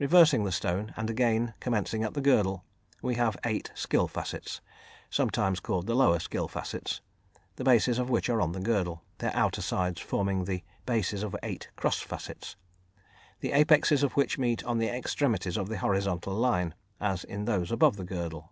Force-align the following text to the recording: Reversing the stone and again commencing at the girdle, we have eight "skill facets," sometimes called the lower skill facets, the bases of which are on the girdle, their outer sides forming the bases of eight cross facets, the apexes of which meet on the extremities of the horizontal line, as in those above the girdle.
Reversing 0.00 0.42
the 0.42 0.50
stone 0.50 0.92
and 0.96 1.08
again 1.08 1.54
commencing 1.60 2.02
at 2.02 2.14
the 2.14 2.20
girdle, 2.20 2.64
we 3.02 3.14
have 3.14 3.36
eight 3.44 3.70
"skill 3.76 4.08
facets," 4.08 4.60
sometimes 5.10 5.60
called 5.60 5.86
the 5.86 5.94
lower 5.94 6.18
skill 6.18 6.48
facets, 6.48 7.00
the 7.54 7.62
bases 7.62 7.96
of 7.96 8.10
which 8.10 8.28
are 8.28 8.40
on 8.40 8.50
the 8.50 8.58
girdle, 8.58 9.04
their 9.18 9.30
outer 9.32 9.62
sides 9.62 10.00
forming 10.00 10.44
the 10.46 10.64
bases 10.86 11.22
of 11.22 11.36
eight 11.44 11.68
cross 11.76 12.00
facets, 12.00 12.56
the 13.38 13.52
apexes 13.52 14.02
of 14.02 14.14
which 14.14 14.38
meet 14.38 14.64
on 14.64 14.78
the 14.78 14.88
extremities 14.88 15.56
of 15.56 15.68
the 15.68 15.78
horizontal 15.78 16.32
line, 16.34 16.74
as 17.00 17.22
in 17.22 17.44
those 17.44 17.70
above 17.70 17.96
the 17.96 18.02
girdle. 18.02 18.50